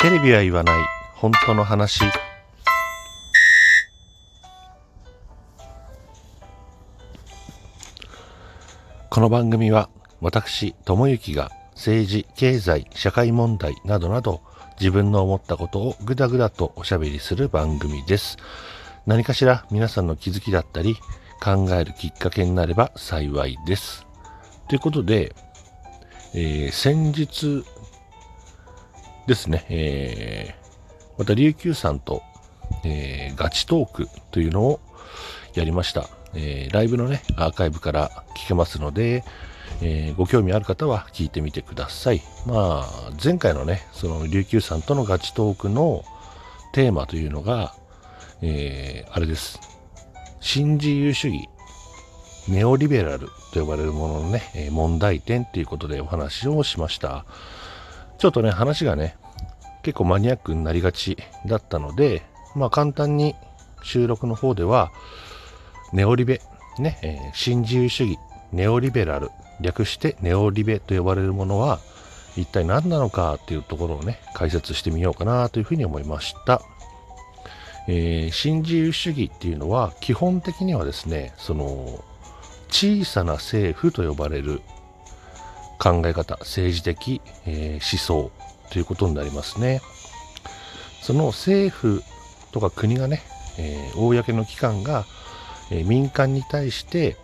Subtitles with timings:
[0.00, 0.84] テレビは言わない。
[1.12, 2.00] 本当の話。
[9.10, 9.90] この番組は
[10.22, 14.40] 私智之が政治経済社会問題などなど
[14.80, 18.38] 自分の思ったことをぐだぐだとおしゃべりする番組です。
[19.04, 20.96] 何かしら皆さんの気づきだったり
[21.42, 24.06] 考えるきっかけになれば幸いです。
[24.66, 25.34] ということで、
[26.32, 27.66] えー、先日
[29.30, 32.24] ですね、えー、また琉球さんと、
[32.84, 34.80] えー、ガチトークというのを
[35.54, 36.08] やりました。
[36.34, 39.22] えー、ライブのね、アーカイブから聞けますので、
[39.82, 42.22] えー、ご興味ある方は聞いてみてください。
[42.44, 46.02] まあ、前回のね、その琉球さんとのガチトークの
[46.72, 47.72] テーマというのが、
[48.42, 49.60] えー、あれです。
[50.40, 51.48] 新自由主義、
[52.48, 57.24] ネオリベラルと呼ばれるもののね、問題点ということでお話をしました。
[58.18, 59.16] ちょっとね、話がね、
[59.82, 61.16] 結構マニアックになりがち
[61.46, 62.22] だったので、
[62.54, 63.34] まあ簡単に
[63.82, 64.92] 収録の方では、
[65.92, 66.40] ネオリベ、
[66.78, 68.18] ね、えー、新自由主義、
[68.52, 71.80] ネオリベラル、略してネオリベと呼ばれるものは、
[72.36, 76.62] 一体何なのかっていうところをね、解説してみようかなというふうに思いました。
[77.88, 82.04] えー、新自由主義っていうのは、基本的にはですね、その、
[82.68, 84.62] 小さな政府と呼ばれる
[85.78, 88.30] 考え方、政治的、えー、思想
[88.70, 89.80] ということになりますね。
[91.02, 92.02] その政府
[92.52, 93.22] とか国がね、
[93.58, 95.04] えー、公の機関が、
[95.70, 97.16] えー、民間に対して、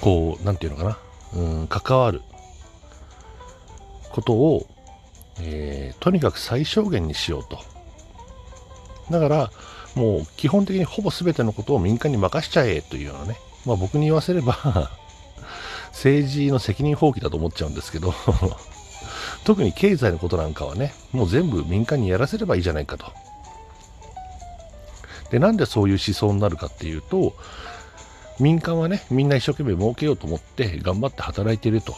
[0.00, 0.98] こう、なんていうのかな、
[1.34, 2.22] うん、関わる
[4.10, 4.66] ことを、
[5.40, 7.58] えー、とにかく最小限にしようと。
[9.10, 9.50] だから、
[9.94, 14.56] もう基本的にほぼ全てのことを民間に任しちゃえというようなね、まあ僕に言わせれば
[15.92, 18.14] 政治の責任放棄だと思っちゃうんですけど
[19.44, 23.06] 特に経済のことなんかはね、もう全部民間にやらせればいいじゃないかと。
[25.30, 27.34] で、なんでそういう思想になるかっていうと、
[28.38, 31.94] 民間はね、みんな一生懸命儲けようと思って頑張って働いてると。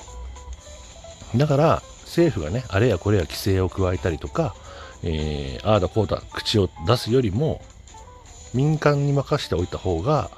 [1.36, 4.54] だから、政府がね、あれやこれや規制を加えたりとか、
[5.02, 7.62] えー、ああだこうだ口を出すよりも、
[8.52, 10.30] 民間に任せておいた方が、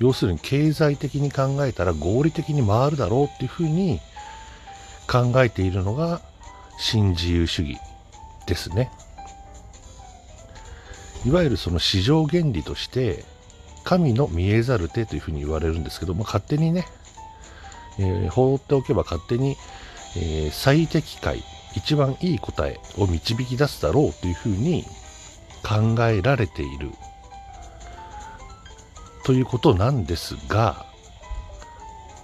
[0.00, 4.00] 要するに経済的に考えたら合理的に回るだろうっていうふうに
[5.10, 6.20] 考えているのが
[6.78, 7.78] 新自由主義
[8.46, 8.90] ですね。
[11.26, 13.24] いわゆるその市場原理として
[13.84, 16.86] 神の見えざる手というふうに言われるんですけども勝手にね、
[17.98, 19.56] えー、放っておけば勝手に、
[20.16, 21.42] えー、最適解
[21.74, 24.84] 一番いい答えを導き出すだろうというふうに
[25.62, 26.90] 考えられている
[29.24, 30.89] ということなんですが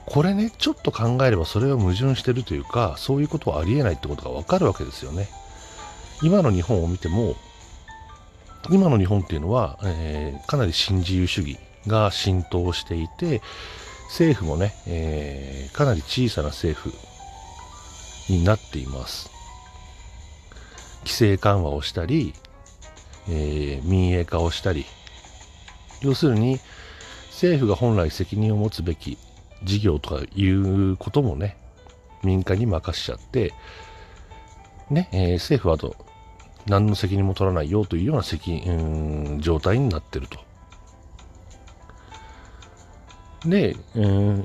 [0.06, 5.28] これねちょっと考えればそれは矛盾してるというかそういうことはありえないってことがわかるわけですよね
[6.22, 7.34] 今の日本を見ても
[8.70, 13.40] 今の日本っていうのは、えー、かなり新自由主義が浸透していて、
[14.08, 16.92] 政府もね、えー、かなり小さな政府
[18.28, 19.30] になっています。
[21.00, 22.34] 規制緩和をしたり、
[23.28, 24.84] えー、民営化をしたり、
[26.00, 26.58] 要するに
[27.30, 29.18] 政府が本来責任を持つべき
[29.62, 31.56] 事業とかいうこともね、
[32.22, 33.52] 民間に任しちゃって、
[34.90, 35.96] ね、えー、政府はあと
[36.66, 40.46] 何の責任も取らないよというような責任状態になってると。
[43.44, 43.76] で、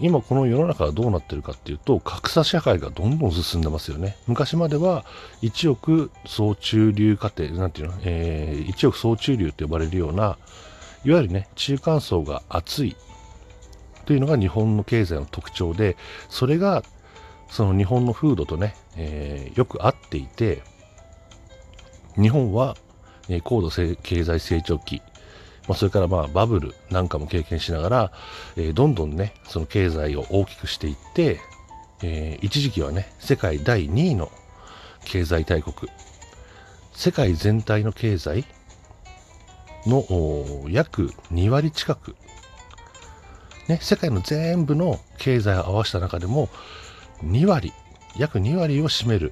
[0.01, 4.17] 今この世の中がどうなってるかっていうと、格差社会がどんどん進んでますよね。
[4.27, 5.05] 昔までは
[5.41, 10.37] 1億総中流家庭、なんていうの、えー、1億総中流と呼ばれるような、
[11.03, 12.95] いわゆるね、中間層が厚い
[14.11, 15.95] というのが日本の経済の特徴で、
[16.27, 16.83] それが
[17.49, 20.63] その日本の風土とね、えー、よく合っていて、
[22.19, 22.75] 日本は、
[23.29, 23.95] え、高度経
[24.25, 25.01] 済成長期、
[25.65, 28.11] まあ、それからまあバブルなんかも経験しながら、
[28.57, 31.39] えー、どんどんね、その経済を大きくしていって、
[32.03, 34.29] えー、一時期はね、世界第2位の
[35.05, 35.89] 経済大国、
[36.91, 38.43] 世界全体の経済
[39.85, 42.17] の約2割近く、
[43.71, 46.49] ね、世界の全部の経済を合わせた中でも
[47.23, 47.71] 2割、
[48.17, 49.31] 約2割を占める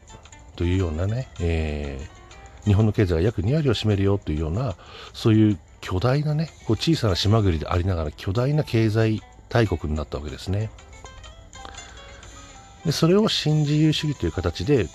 [0.56, 4.76] というようなね、えー、日本の経済が約2割を占めるよというような、
[5.14, 10.70] そういう巨大なね、こう小さな島国でありながら巨大な経済大国になったわけですね。
[12.86, 14.88] で、それを新自由主義という形で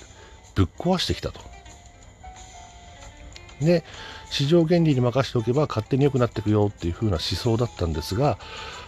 [0.54, 1.40] ぶっ壊してきたと。
[3.60, 3.84] で、
[4.30, 8.38] 市場原理に任せておけば勝手に良くなっていくよっていう風な思想だったんですが、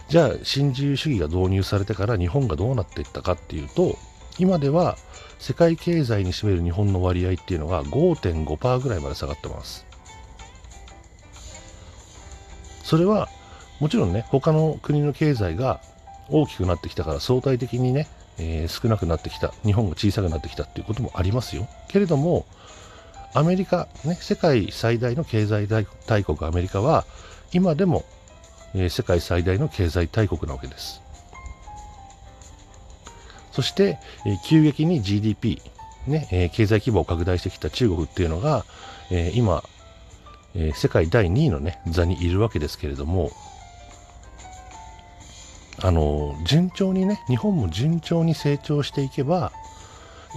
[0.09, 3.97] じゃあ新自由主義が導入されてから日本がどうなっていったかっていうと、
[4.39, 4.97] 今では
[5.39, 9.85] 世界経済に占める日本の割合っていうのが5.5%ぐらいまで下がってます。
[12.83, 13.27] それは
[13.79, 15.81] もちろんね他の国の経済が
[16.29, 21.67] 大きくなってきたから相対的にね、えー、少なくなってきた日本が小さくなってきたっていうこともありますよ。
[21.89, 22.45] けれども
[23.37, 25.85] アメリカ、ね、世界最大の経済大
[26.23, 27.05] 国アメリカは
[27.53, 28.03] 今でも、
[28.73, 31.03] えー、世界最大の経済大国なわけです。
[33.51, 35.61] そして、えー、急激に GDP、
[36.07, 38.65] ねえー、経済規模を拡大してきた中国っていうのが、
[39.11, 39.63] え今、
[40.55, 43.29] え世界第2位の、ね、座にいるわけですけれども
[45.83, 49.51] あの順調にね日本も順調に成長していけば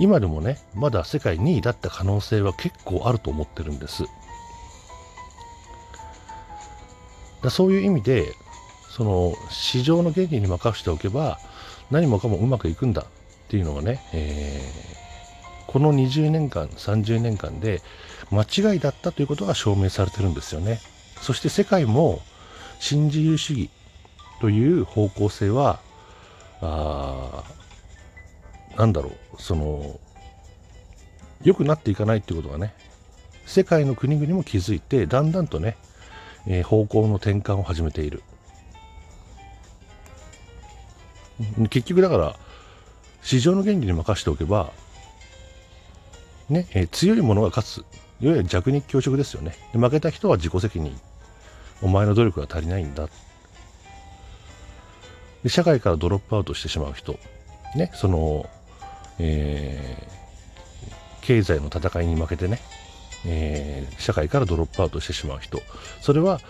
[0.00, 4.04] 今でもねまだ世界2位だった可能性は結構あると思ってるんです。
[7.42, 8.32] だそういう意味で
[8.90, 11.38] その市場の原理に任せておけば
[11.90, 13.04] 何もかもうまくいくんだっ
[13.48, 17.82] ていうのがね、えー、この20年間30年間で
[18.30, 18.42] 間
[18.72, 20.80] 違いだったということが証明されてるんですよね。
[21.20, 22.20] そして世界も
[22.78, 23.70] 新自由主義
[24.40, 25.80] という方向性は
[26.62, 27.44] あ
[28.76, 29.98] なんだろうその
[31.42, 32.74] 良くなっていかないっていうことがね
[33.46, 35.76] 世界の国々も気づいてだんだんとね、
[36.46, 38.22] えー、方向の転換を始めている。
[41.70, 42.36] 結局だから
[43.22, 44.72] 市場の原理に任せておけば
[46.50, 47.84] ね、えー、強いものが勝つ。
[48.20, 49.56] いわゆる弱肉強食ですよね。
[49.72, 50.98] で負けた人は自己責任。
[51.82, 53.08] お前の努力が足りないんだ。
[55.42, 57.18] で社会からドロップアウトしてしまう人、
[57.74, 58.48] ね、その、
[59.22, 62.58] えー、経済の戦いに負けてね、
[63.26, 65.60] えー、社会からドロップアウトしてしまう人、
[66.00, 66.40] それは、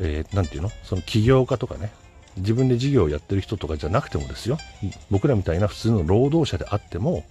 [0.00, 0.70] えー、ていうの？
[0.82, 1.92] その起業家とかね、
[2.38, 4.56] 自分で事業をやってる人とかじゃなくてもですよ、
[5.10, 7.24] 僕らみたいな普通の労働者であっても、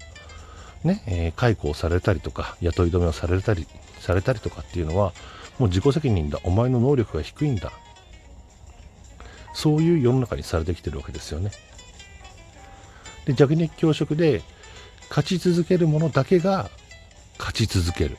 [0.84, 3.66] ね、えー、解雇をされたりとか、雇い止めをされたり、
[4.00, 5.14] されたりとかっていうのは、
[5.58, 7.72] もう自己責任だ、お前の能力が低いんだ、
[9.54, 11.52] そういう世の中にされてきてるわけですよね。
[13.26, 14.44] で弱肉強食で
[15.10, 16.70] 勝ち続けるものだけが
[17.38, 18.18] 勝ち続ける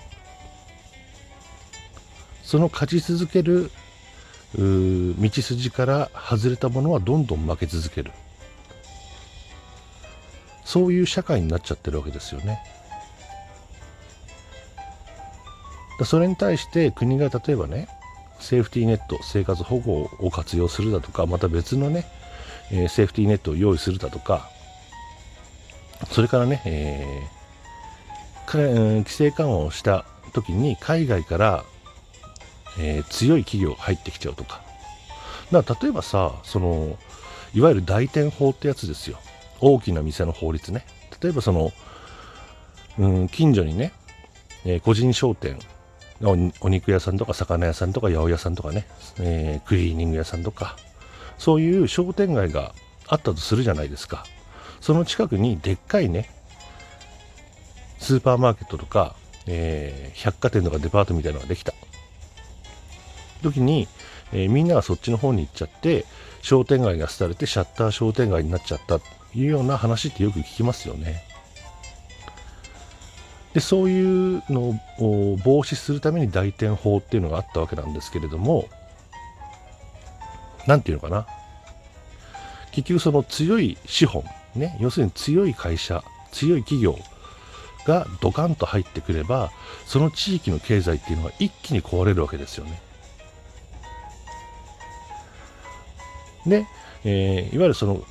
[2.42, 3.70] その勝ち続ける
[4.54, 8.12] 道筋から外れたものはどんどん負け続ける
[10.64, 12.58] そういう社会になっちゃってるわけですよね。
[16.04, 17.88] それに対して国が例えばね
[18.40, 22.06] セーフティーネット、生活保護を活用するだとか、また別のね、
[22.70, 24.50] セーフティーネットを用意するだとか、
[26.10, 31.64] それからね、えー、規制緩和をした時に海外から、
[32.78, 34.62] えー、強い企業が入ってきちゃうとか。
[35.50, 36.98] だか例えばさ、その、
[37.54, 39.18] いわゆる大店法ってやつですよ。
[39.60, 40.84] 大きな店の法律ね。
[41.22, 41.72] 例えばその、
[42.98, 43.92] うん、近所にね、
[44.64, 45.58] えー、個人商店
[46.60, 48.86] お肉屋さんとか魚屋さんとか八百屋さんとかね、
[49.20, 50.76] えー、クリーニング屋さんとか
[51.38, 52.74] そういう商店街が
[53.06, 54.24] あったとするじゃないですか
[54.86, 56.30] その近くにでっかいね
[57.98, 59.16] スーパーマーケットとか、
[59.48, 61.74] えー、百貨店とかデパートみたいなのができた。
[63.42, 63.88] 時に、
[64.32, 66.04] えー、みんながそっちの方に行っちゃって
[66.40, 69.00] 商店街が廃れてシャッター商店街になっちゃった。
[69.00, 71.24] というような話ってよく聞きますよね。
[73.54, 74.60] でそういうの
[75.00, 78.68] を防止するために大店法っていうのがあったわけなんですけれども
[80.68, 81.26] 何て言うのかな。
[82.70, 84.22] 結局その強い資本
[84.56, 86.98] ね要するに強い会社強い企業
[87.86, 89.52] がドカンと入ってくれば
[89.86, 92.80] その地域の経済っていうのは一気に壊れるわけですよね。
[96.46, 96.66] で、
[97.04, 98.02] えー、いわゆるその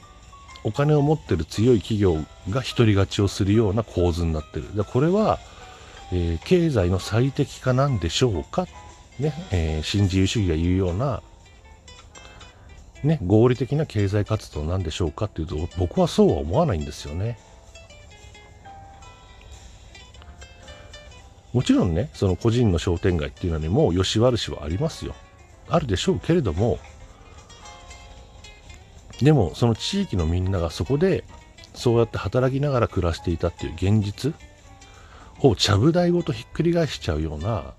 [0.63, 2.15] お金を持ってる強い企業
[2.49, 4.75] が独り勝ちをするような構図になってる。
[4.75, 5.39] でこれは、
[6.11, 8.67] えー、経済の最適化なんでしょうか、
[9.19, 11.21] ねえー、新自由主義が言うような、
[13.05, 17.37] ね、合理的な経済活動なんでしょうかっていうと僕はそうは思わないんですよね。
[21.53, 25.15] もちろんね、その個人の商店街っていうのにも良し悪しはありますよ。
[25.69, 26.79] あるでしょうけれども、
[29.21, 31.23] でもその地域のみんながそこで
[31.73, 34.33] そうやって働きながら暮らしていたっていう現実
[35.41, 37.73] をちゃぶ台ごとひっくり返しちゃうような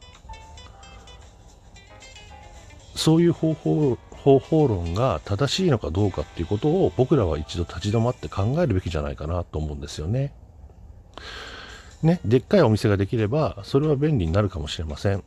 [2.94, 10.34] そういう方法方法論が正しいのかどうかっていうことを僕らは一度立ち止まって考えるべきじゃないかなと思うんですよね。
[12.02, 15.22] ね、でっかいお店ができればそれは便利になるかもしれません。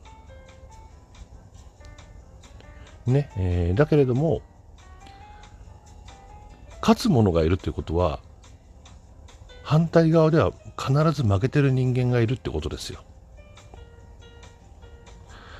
[3.06, 4.42] ね、えー、だけれども
[6.82, 8.20] 勝つ者がいるということは
[9.64, 13.02] 反対側では必ず負けてる人間がいるってことですよ。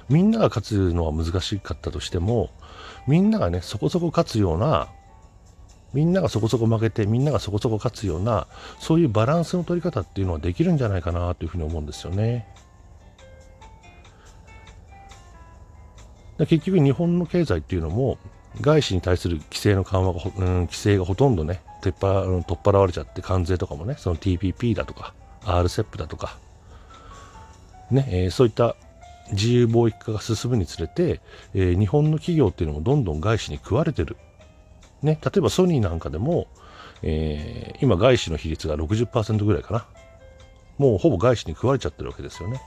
[0.10, 2.50] みんなが勝つのは難しかったとしても、
[3.08, 4.90] みんながね、そこそこ勝つような、
[5.94, 8.48] みんながそこそこ負けて、みんながそこそこ勝つような、
[8.80, 12.48] そういうバランスの取り方っていうのはできるんじゃないかなというふうに思うんですよね。
[16.46, 18.18] 結局日本の経済っていうのも
[18.62, 25.14] 外資に対する規制の緩和が、うん、規制がほとんどね取っ払われちゃって関税とかもねその TPP だとか
[25.44, 26.38] RCEP だとか
[27.92, 28.76] ね、えー、そういった
[29.32, 31.22] 自由貿易化が進むにつれて、
[31.54, 34.18] えー、日本の企業っていうのもどんどん外資に食われてる。
[35.02, 36.48] ね、例えばソニーなんかでも、
[37.04, 39.86] えー、今外資の比率が60%ぐらいかな。
[40.78, 42.62] もうほぼ外資に食われちゃってるわけですよね。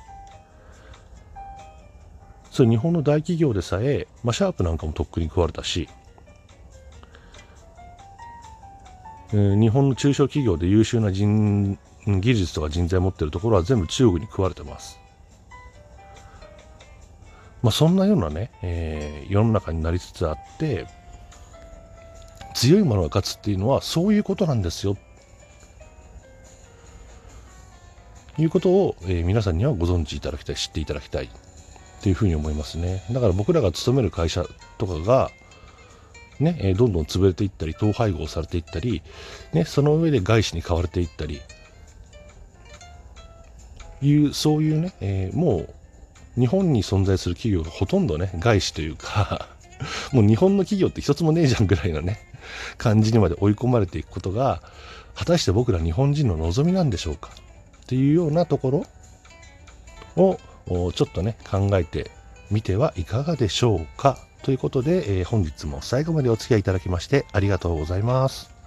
[2.50, 5.88] それ日本の大企業でさえ、まあ、シャープなんかもとっくに食われたし、
[9.32, 15.01] えー、日本の中小企業で優秀な人技術とか人材持ってるところは全部中国に食われてます。
[17.62, 20.86] まあ、そんなようなね、えー、世の中になりつつあって、
[22.54, 24.96] 強いものが勝つっていうのはそういうことなんですよ。
[28.38, 31.26] いうことを、えー、皆さんにはご存知いただきたい、知っていただきたい。
[31.26, 31.28] っ
[32.02, 33.04] ていうふうに思いますね。
[33.12, 34.44] だから僕らが勤める会社
[34.76, 35.30] とかが、
[36.40, 39.02] ね、えどんどん潰れていったり、統廃合されていったり、
[39.52, 41.40] ね、その上で外資に買われていったり、
[44.00, 45.74] いう、そういうね、えー、もう、
[46.38, 49.48] 日本に存在する企業がほとんどね、外資というか
[50.12, 52.20] もう日本の企業って一つもねえじゃんぐらいのね、
[52.78, 54.62] 感じにまで追い込まれていくことが、
[55.14, 57.30] 果たして僕ら日本人の望みなんでしょうか？
[57.82, 58.86] っていうようなとこ
[60.16, 60.38] ろを、
[60.92, 62.10] ちょっとね、考えて
[62.50, 64.18] みてはいかがでしょうか？
[64.42, 68.61] ということで、えー、本日も最後までお付き合いいただきましてありがとうございます。